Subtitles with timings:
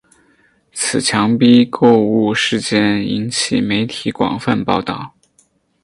[0.73, 5.13] 此强逼购物事件引起媒体广泛报道。